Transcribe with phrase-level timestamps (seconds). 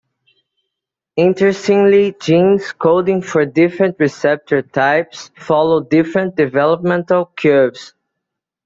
[1.17, 7.93] Interestingly, genes coding for different receptors types follow different developmental curves.